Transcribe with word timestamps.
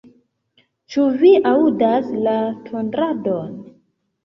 Ĉu 0.93 1.03
vi 1.19 1.33
aŭdas 1.51 2.09
la 2.29 2.35
tondradon? 2.73 3.55